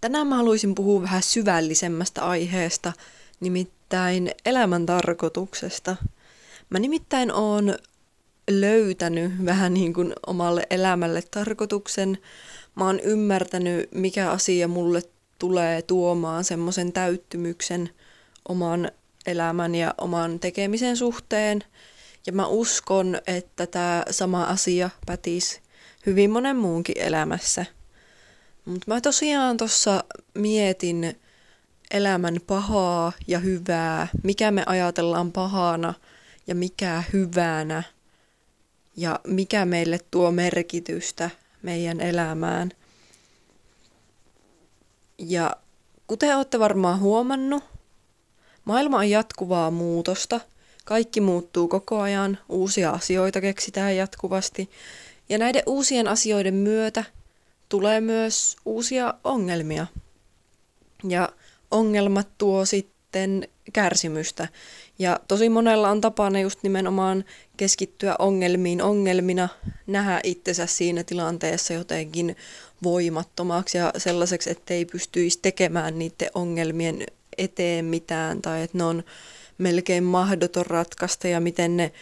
[0.00, 2.92] Tänään mä haluaisin puhua vähän syvällisemmästä aiheesta,
[3.40, 5.96] nimittäin elämän tarkoituksesta.
[6.70, 7.74] Mä nimittäin oon
[8.50, 12.18] löytänyt vähän niin kuin omalle elämälle tarkoituksen.
[12.74, 15.02] Mä oon ymmärtänyt, mikä asia mulle
[15.38, 17.90] tulee tuomaan semmoisen täyttymyksen
[18.48, 18.90] oman
[19.26, 21.64] elämän ja oman tekemisen suhteen.
[22.26, 25.60] Ja mä uskon, että tämä sama asia pätisi
[26.06, 27.66] hyvin monen muunkin elämässä–
[28.64, 30.04] mutta mä tosiaan tuossa
[30.34, 31.20] mietin
[31.90, 35.94] elämän pahaa ja hyvää, mikä me ajatellaan pahana
[36.46, 37.82] ja mikä hyvänä
[38.96, 41.30] ja mikä meille tuo merkitystä
[41.62, 42.70] meidän elämään.
[45.18, 45.56] Ja
[46.06, 47.64] kuten olette varmaan huomannut,
[48.64, 50.40] maailma on jatkuvaa muutosta.
[50.84, 54.70] Kaikki muuttuu koko ajan, uusia asioita keksitään jatkuvasti.
[55.28, 57.04] Ja näiden uusien asioiden myötä–
[57.70, 59.86] tulee myös uusia ongelmia.
[61.08, 61.28] Ja
[61.70, 64.48] ongelmat tuo sitten kärsimystä.
[64.98, 67.24] Ja tosi monella on tapana just nimenomaan
[67.56, 69.48] keskittyä ongelmiin ongelmina,
[69.86, 72.36] nähdä itsensä siinä tilanteessa jotenkin
[72.82, 77.06] voimattomaksi ja sellaiseksi, ettei pystyisi tekemään niiden ongelmien
[77.38, 79.04] eteen mitään tai että ne on
[79.58, 81.92] melkein mahdoton ratkaista ja miten ne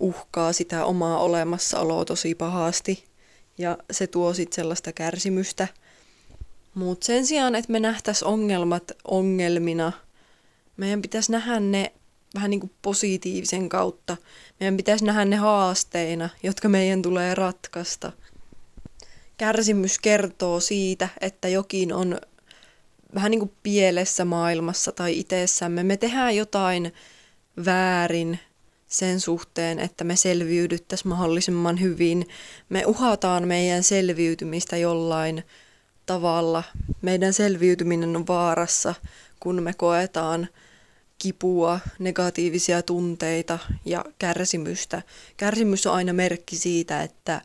[0.00, 3.07] uhkaa sitä omaa olemassaoloa tosi pahasti
[3.58, 5.68] ja se tuo sitten sellaista kärsimystä.
[6.74, 9.92] Mutta sen sijaan, että me nähtäisiin ongelmat ongelmina,
[10.76, 11.92] meidän pitäisi nähdä ne
[12.34, 14.16] vähän niin kuin positiivisen kautta.
[14.60, 18.12] Meidän pitäisi nähdä ne haasteina, jotka meidän tulee ratkaista.
[19.36, 22.20] Kärsimys kertoo siitä, että jokin on
[23.14, 25.82] vähän niin kuin pielessä maailmassa tai itsessämme.
[25.82, 26.94] Me tehdään jotain
[27.64, 28.38] väärin
[28.88, 32.28] sen suhteen, että me selviydyttäisiin mahdollisimman hyvin.
[32.68, 35.44] Me uhataan meidän selviytymistä jollain
[36.06, 36.62] tavalla.
[37.02, 38.94] Meidän selviytyminen on vaarassa,
[39.40, 40.48] kun me koetaan
[41.18, 45.02] kipua, negatiivisia tunteita ja kärsimystä.
[45.36, 47.42] Kärsimys on aina merkki siitä, että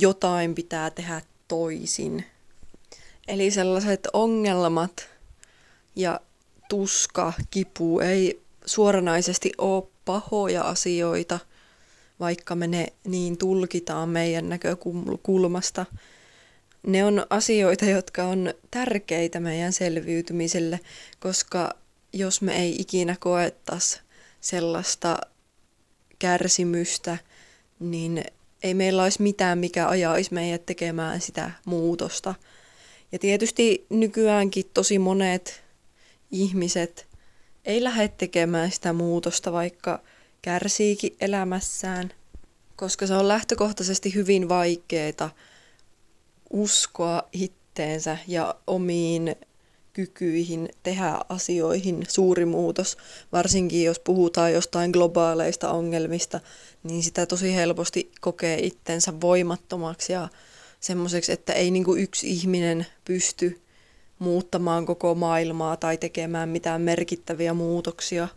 [0.00, 2.24] jotain pitää tehdä toisin.
[3.28, 5.08] Eli sellaiset ongelmat
[5.96, 6.20] ja
[6.68, 11.38] tuska, kipu ei suoranaisesti ole pahoja asioita,
[12.20, 15.86] vaikka me ne niin tulkitaan meidän näkökulmasta.
[16.86, 20.80] Ne on asioita, jotka on tärkeitä meidän selviytymiselle,
[21.20, 21.70] koska
[22.12, 24.00] jos me ei ikinä koettaisi
[24.40, 25.18] sellaista
[26.18, 27.18] kärsimystä,
[27.80, 28.24] niin
[28.62, 32.34] ei meillä olisi mitään, mikä ajaisi meidät tekemään sitä muutosta.
[33.12, 35.64] Ja tietysti nykyäänkin tosi monet
[36.30, 37.07] ihmiset
[37.64, 40.00] ei lähde tekemään sitä muutosta, vaikka
[40.42, 42.12] kärsiikin elämässään,
[42.76, 45.30] koska se on lähtökohtaisesti hyvin vaikeaa
[46.50, 49.36] uskoa itteensä ja omiin
[49.92, 52.96] kykyihin tehdä asioihin suuri muutos,
[53.32, 56.40] varsinkin jos puhutaan jostain globaaleista ongelmista,
[56.82, 60.28] niin sitä tosi helposti kokee itsensä voimattomaksi ja
[60.80, 63.60] semmoiseksi, että ei niinku yksi ihminen pysty
[64.18, 68.28] muuttamaan koko maailmaa tai tekemään mitään merkittäviä muutoksia.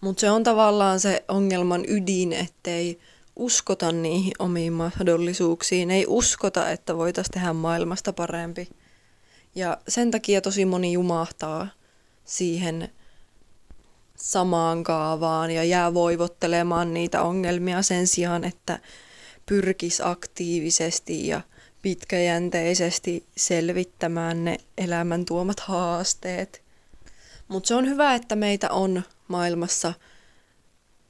[0.00, 2.98] Mutta se on tavallaan se ongelman ydin, ettei
[3.36, 8.68] uskota niihin omiin mahdollisuuksiin, ei uskota, että voitaisiin tehdä maailmasta parempi.
[9.54, 11.68] Ja sen takia tosi moni jumahtaa
[12.24, 12.88] siihen
[14.16, 18.78] samaan kaavaan ja jää voivottelemaan niitä ongelmia sen sijaan, että
[19.46, 21.40] pyrkisi aktiivisesti ja
[21.86, 26.62] pitkäjänteisesti selvittämään ne elämän tuomat haasteet.
[27.48, 29.94] Mutta se on hyvä, että meitä on maailmassa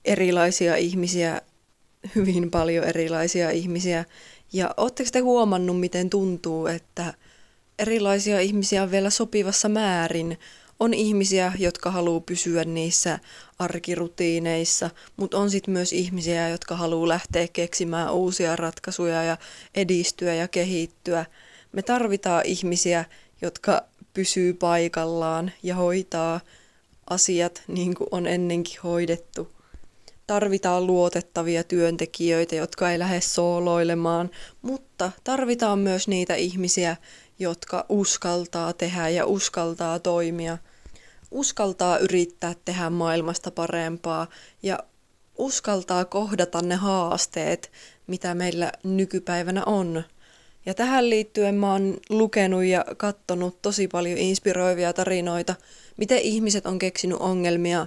[0.04, 1.42] erilaisia ihmisiä,
[2.14, 4.04] hyvin paljon erilaisia ihmisiä.
[4.53, 7.14] Ja ootteko te huomannut, miten tuntuu, että
[7.78, 10.38] erilaisia ihmisiä on vielä sopivassa määrin
[10.81, 13.19] on ihmisiä, jotka haluaa pysyä niissä
[13.59, 19.37] arkirutiineissa, mutta on sitten myös ihmisiä, jotka haluaa lähteä keksimään uusia ratkaisuja ja
[19.75, 21.26] edistyä ja kehittyä.
[21.72, 23.04] Me tarvitaan ihmisiä,
[23.42, 23.82] jotka
[24.14, 26.40] pysyy paikallaan ja hoitaa
[27.11, 29.56] asiat niin kuin on ennenkin hoidettu.
[30.26, 34.31] Tarvitaan luotettavia työntekijöitä, jotka ei lähde sooloilemaan,
[34.62, 36.96] mutta tarvitaan myös niitä ihmisiä,
[37.38, 40.58] jotka uskaltaa tehdä ja uskaltaa toimia,
[41.31, 44.26] uskaltaa yrittää tehdä maailmasta parempaa
[44.62, 44.78] ja
[45.38, 47.72] uskaltaa kohdata ne haasteet,
[48.06, 50.05] mitä meillä nykypäivänä on.
[50.67, 55.55] Ja tähän liittyen mä oon lukenut ja kattonut tosi paljon inspiroivia tarinoita,
[55.96, 57.87] miten ihmiset on keksinyt ongelmia,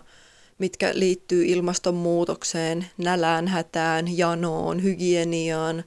[0.59, 5.83] mitkä liittyy ilmastonmuutokseen, nälään, hätään, janoon, hygieniaan,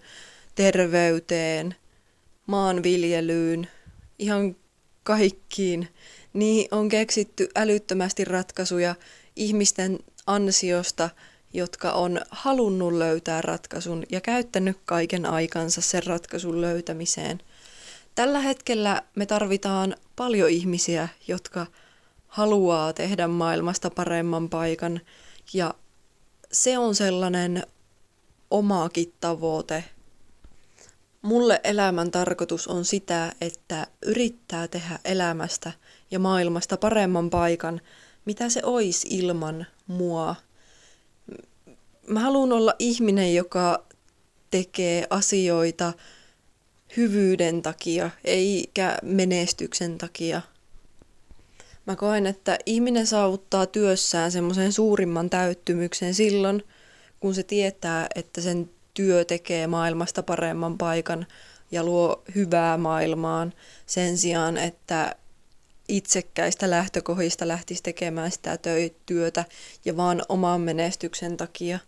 [0.54, 1.74] terveyteen–
[2.46, 3.68] maanviljelyyn,
[4.18, 4.56] ihan
[5.02, 5.88] kaikkiin.
[6.32, 8.94] Niin on keksitty älyttömästi ratkaisuja
[9.36, 11.10] ihmisten ansiosta,
[11.52, 17.40] jotka on halunnut löytää ratkaisun ja käyttänyt kaiken aikansa sen ratkaisun löytämiseen.
[18.14, 21.66] Tällä hetkellä me tarvitaan paljon ihmisiä, jotka
[22.32, 25.00] haluaa tehdä maailmasta paremman paikan
[25.52, 25.74] ja
[26.52, 27.66] se on sellainen
[28.50, 29.84] omaakin tavoite.
[31.22, 35.72] Mulle elämän tarkoitus on sitä, että yrittää tehdä elämästä
[36.10, 37.80] ja maailmasta paremman paikan,
[38.24, 40.34] mitä se olisi ilman mua.
[42.06, 43.84] Mä haluan olla ihminen, joka
[44.50, 45.92] tekee asioita
[46.96, 50.42] hyvyyden takia, eikä menestyksen takia.
[51.86, 56.62] Mä koen, että ihminen saavuttaa työssään semmoisen suurimman täyttymyksen silloin,
[57.20, 61.26] kun se tietää, että sen työ tekee maailmasta paremman paikan
[61.70, 63.52] ja luo hyvää maailmaan
[63.86, 65.16] sen sijaan, että
[65.88, 68.58] itsekkäistä lähtökohdista lähtisi tekemään sitä
[69.06, 69.44] työtä
[69.84, 71.78] ja vaan oman menestyksen takia.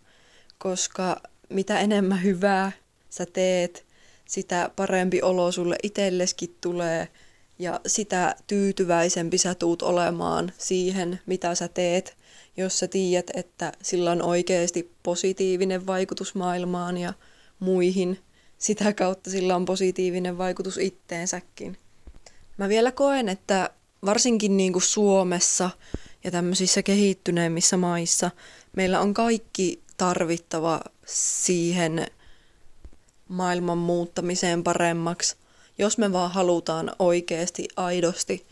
[0.58, 2.72] Koska mitä enemmän hyvää
[3.10, 3.86] sä teet,
[4.24, 7.08] sitä parempi olo sulle itselleskin tulee
[7.58, 12.16] ja sitä tyytyväisempi sä tuut olemaan siihen, mitä sä teet,
[12.56, 17.12] jos sä tiedät, että sillä on oikeasti positiivinen vaikutus maailmaan ja
[17.58, 18.18] muihin.
[18.58, 21.78] Sitä kautta sillä on positiivinen vaikutus itteensäkin.
[22.56, 23.70] Mä vielä koen, että
[24.04, 25.70] varsinkin niin kuin Suomessa
[26.24, 28.30] ja tämmöisissä kehittyneimmissä maissa
[28.76, 32.06] meillä on kaikki tarvittava siihen
[33.28, 35.36] maailman muuttamiseen paremmaksi.
[35.78, 38.46] Jos me vaan halutaan oikeasti, aidosti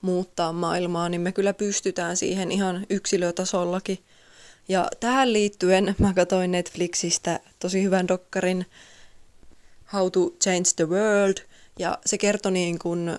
[0.00, 3.98] muuttaa maailmaa, niin me kyllä pystytään siihen ihan yksilötasollakin.
[4.68, 8.66] Ja tähän liittyen mä katsoin Netflixistä tosi hyvän dokkarin
[9.92, 11.36] How to Change the World,
[11.78, 13.18] ja se kertoi niin kuin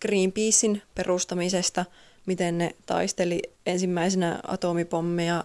[0.00, 1.84] Greenpeacein perustamisesta,
[2.26, 5.44] miten ne taisteli ensimmäisenä atomipommeja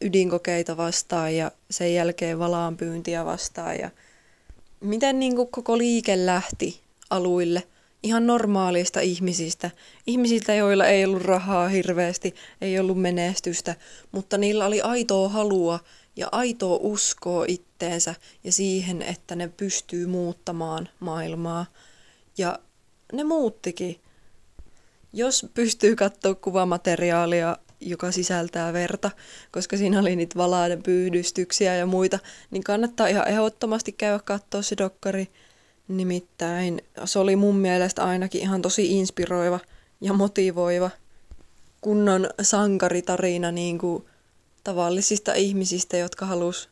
[0.00, 3.90] ydinkokeita vastaan ja sen jälkeen valaanpyyntiä vastaan ja
[4.80, 6.80] miten niin kuin koko liike lähti
[7.10, 7.62] aluille
[8.02, 9.70] ihan normaalista ihmisistä.
[10.06, 13.76] Ihmisiltä, joilla ei ollut rahaa hirveästi, ei ollut menestystä,
[14.12, 15.80] mutta niillä oli aitoa halua
[16.16, 18.14] ja aitoa uskoa itteensä
[18.44, 21.66] ja siihen, että ne pystyy muuttamaan maailmaa.
[22.38, 22.58] Ja
[23.12, 24.00] ne muuttikin.
[25.12, 29.10] Jos pystyy katsoa kuvamateriaalia, joka sisältää verta,
[29.52, 32.18] koska siinä oli niitä valaiden pyydystyksiä ja muita,
[32.50, 35.28] niin kannattaa ihan ehdottomasti käydä katsoa se dokkari.
[35.88, 39.60] Nimittäin se oli mun mielestä ainakin ihan tosi inspiroiva
[40.00, 40.90] ja motivoiva
[41.80, 44.04] kunnon sankaritarina niin kuin
[44.64, 46.68] tavallisista ihmisistä, jotka halus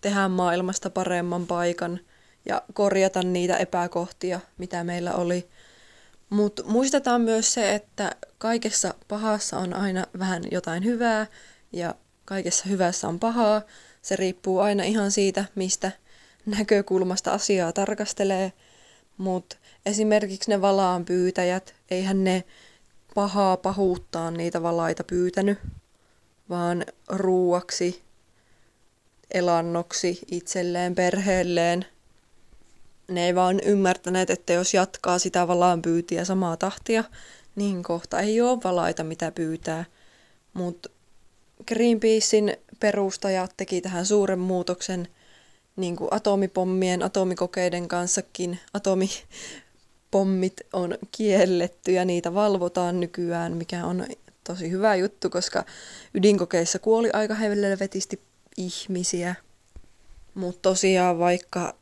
[0.00, 2.00] tehdä maailmasta paremman paikan
[2.46, 5.46] ja korjata niitä epäkohtia, mitä meillä oli–
[6.30, 11.26] mutta muistetaan myös se, että kaikessa pahassa on aina vähän jotain hyvää
[11.72, 11.94] ja
[12.24, 13.62] kaikessa hyvässä on pahaa.
[14.02, 15.92] Se riippuu aina ihan siitä, mistä
[16.46, 18.52] näkökulmasta asiaa tarkastelee.
[19.16, 19.56] Mutta
[19.86, 22.44] esimerkiksi ne valaan pyytäjät, eihän ne
[23.14, 25.58] pahaa pahuuttaan niitä valaita pyytänyt,
[26.48, 28.02] vaan ruuaksi,
[29.34, 31.86] elannoksi itselleen, perheelleen–
[33.08, 37.04] ne ei vaan ymmärtäneet, että jos jatkaa sitä valaan pyytiä samaa tahtia,
[37.56, 39.84] niin kohta ei ole valaita mitä pyytää.
[40.52, 40.88] Mutta
[41.68, 45.08] Greenpeacein perustajat teki tähän suuren muutoksen
[45.76, 48.58] niin kuin atomipommien, atomikokeiden kanssakin.
[48.74, 54.06] Atomipommit on kielletty ja niitä valvotaan nykyään, mikä on
[54.44, 55.64] tosi hyvä juttu, koska
[56.14, 58.20] ydinkokeissa kuoli aika helvetisti
[58.56, 59.34] ihmisiä.
[60.34, 61.74] Mutta tosiaan vaikka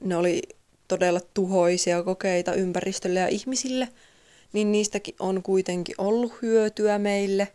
[0.00, 0.42] ne oli
[0.88, 3.88] todella tuhoisia kokeita ympäristölle ja ihmisille,
[4.52, 7.48] niin niistäkin on kuitenkin ollut hyötyä meille.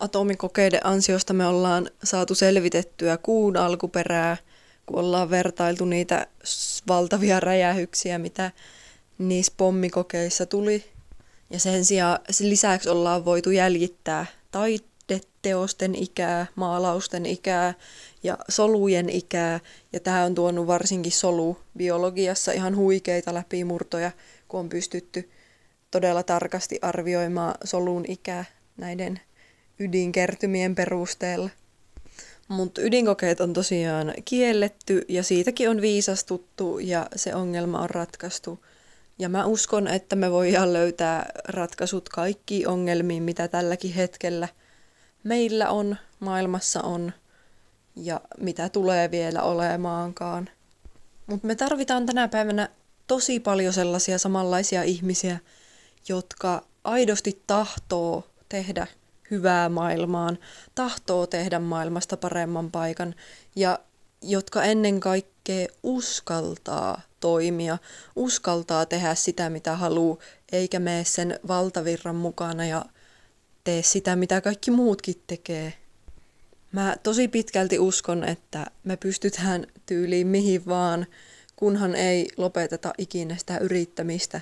[0.00, 4.36] Atomikokeiden ansiosta me ollaan saatu selvitettyä kuun alkuperää,
[4.86, 6.26] kun ollaan vertailtu niitä
[6.88, 8.50] valtavia räjähyksiä, mitä
[9.18, 10.84] niissä pommikokeissa tuli.
[11.50, 14.26] Ja sen sijaan sen lisäksi ollaan voitu jäljittää
[15.42, 17.74] taideteosten ikää, maalausten ikää
[18.22, 19.60] ja solujen ikää,
[19.92, 24.10] ja tämä on tuonut varsinkin solubiologiassa ihan huikeita läpimurtoja,
[24.48, 25.30] kun on pystytty
[25.90, 28.44] todella tarkasti arvioimaan solun ikää
[28.76, 29.20] näiden
[29.78, 31.50] ydinkertymien perusteella.
[32.48, 38.64] Mutta ydinkokeet on tosiaan kielletty ja siitäkin on viisastuttu ja se ongelma on ratkaistu.
[39.18, 44.48] Ja mä uskon, että me voidaan löytää ratkaisut kaikkiin ongelmiin, mitä tälläkin hetkellä
[45.24, 47.12] meillä on, maailmassa on
[47.96, 50.48] ja mitä tulee vielä olemaankaan.
[51.26, 52.68] Mutta me tarvitaan tänä päivänä
[53.06, 55.38] tosi paljon sellaisia samanlaisia ihmisiä,
[56.08, 58.86] jotka aidosti tahtoo tehdä
[59.30, 60.38] hyvää maailmaan,
[60.74, 63.14] tahtoo tehdä maailmasta paremman paikan
[63.56, 63.78] ja
[64.22, 67.78] jotka ennen kaikkea uskaltaa toimia,
[68.16, 70.16] uskaltaa tehdä sitä, mitä haluaa,
[70.52, 72.84] eikä mene sen valtavirran mukana ja
[73.64, 75.72] tee sitä, mitä kaikki muutkin tekee.
[76.72, 81.06] Mä tosi pitkälti uskon, että me pystytään tyyliin mihin vaan,
[81.56, 84.40] kunhan ei lopeteta ikinä sitä yrittämistä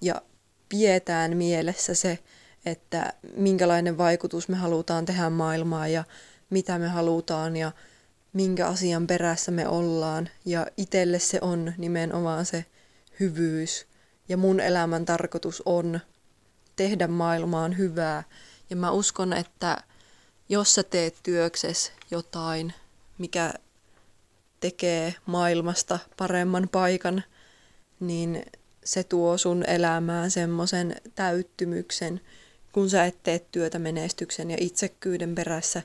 [0.00, 0.22] ja
[0.68, 2.18] pidetään mielessä se,
[2.66, 6.04] että minkälainen vaikutus me halutaan tehdä maailmaan ja
[6.50, 7.72] mitä me halutaan ja
[8.32, 10.28] minkä asian perässä me ollaan.
[10.44, 12.64] Ja itselle se on nimenomaan se
[13.20, 13.86] hyvyys.
[14.28, 16.00] Ja mun elämän tarkoitus on
[16.76, 18.22] tehdä maailmaan hyvää.
[18.70, 19.82] Ja mä uskon, että
[20.48, 22.72] jos sä teet työkses jotain,
[23.18, 23.54] mikä
[24.60, 27.24] tekee maailmasta paremman paikan,
[28.00, 28.44] niin
[28.84, 32.20] se tuo sun elämään semmoisen täyttymyksen,
[32.72, 35.82] kun sä et tee työtä menestyksen ja itsekkyyden perässä,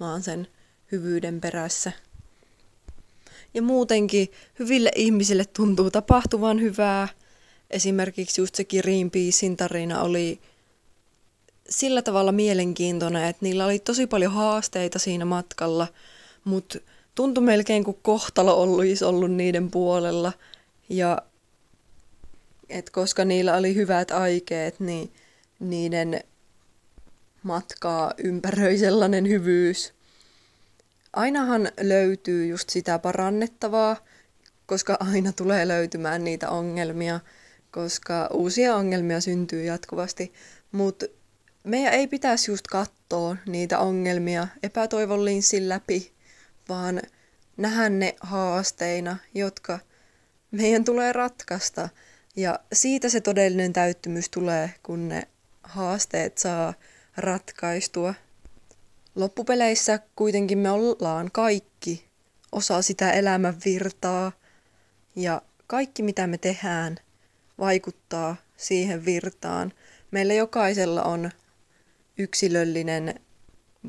[0.00, 0.48] vaan sen
[0.92, 1.92] hyvyyden perässä.
[3.54, 7.08] Ja muutenkin hyville ihmisille tuntuu tapahtuvan hyvää.
[7.70, 10.40] Esimerkiksi just se Greenpeacein tarina oli
[11.68, 15.88] sillä tavalla mielenkiintoinen, että niillä oli tosi paljon haasteita siinä matkalla,
[16.44, 16.78] mutta
[17.14, 20.32] tuntui melkein kuin kohtalo olisi ollut niiden puolella.
[20.88, 21.18] Ja
[22.68, 25.12] et koska niillä oli hyvät aikeet, niin
[25.60, 26.20] niiden
[27.42, 29.92] matkaa ympäröi sellainen hyvyys.
[31.12, 33.96] Ainahan löytyy just sitä parannettavaa,
[34.66, 37.20] koska aina tulee löytymään niitä ongelmia,
[37.70, 40.32] koska uusia ongelmia syntyy jatkuvasti.
[40.72, 41.06] Mutta
[41.64, 45.20] meidän ei pitäisi just katsoa niitä ongelmia epätoivon
[45.60, 46.12] läpi,
[46.68, 47.02] vaan
[47.56, 49.78] nähdä ne haasteina, jotka
[50.50, 51.88] meidän tulee ratkaista.
[52.36, 55.22] Ja siitä se todellinen täyttymys tulee, kun ne
[55.62, 56.74] haasteet saa
[57.16, 58.14] ratkaistua.
[59.14, 62.08] Loppupeleissä kuitenkin me ollaan kaikki
[62.52, 64.32] osa sitä elämän virtaa
[65.16, 66.96] ja kaikki mitä me tehdään
[67.58, 69.72] vaikuttaa siihen virtaan.
[70.10, 71.30] Meillä jokaisella on
[72.18, 73.20] yksilöllinen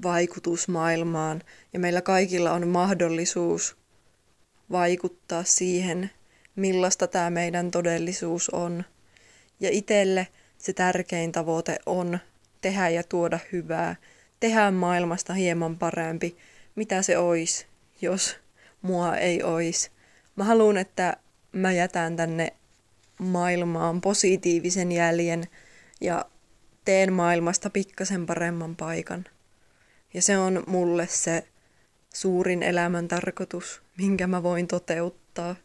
[0.04, 1.42] vaikutus maailmaan
[1.74, 3.78] ja meillä kaikilla on mahdollisuus
[4.72, 6.10] vaikuttaa siihen,
[6.56, 8.84] millaista tämä meidän todellisuus on.
[9.60, 10.28] Ja itselle
[10.58, 12.20] se tärkein tavoite on
[12.62, 13.96] tehdä ja tuoda hyvää,
[14.40, 16.38] tehdä maailmasta hieman parempi,
[16.76, 17.66] mitä se olisi,
[18.02, 18.36] jos
[18.82, 19.92] mua ei olisi.
[20.36, 21.18] Mä haluan, että
[21.52, 22.54] mä jätän tänne
[23.18, 25.44] maailmaan positiivisen jäljen
[26.02, 26.26] ja
[26.86, 29.26] teen maailmasta pikkasen paremman paikan.
[30.14, 31.48] Ja se on mulle se
[32.14, 35.56] suurin elämän tarkoitus, minkä mä voin toteuttaa.